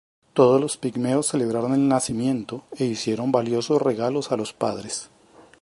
Todos 0.33 0.59
los 0.59 0.77
pigmeos 0.77 1.27
celebraron 1.27 1.75
el 1.75 1.87
nacimiento 1.87 2.63
e 2.75 2.85
hicieron 2.85 3.31
valiosos 3.31 3.79
regalos 3.79 4.31
a 4.31 4.35
los 4.35 4.51
padres. 4.51 5.11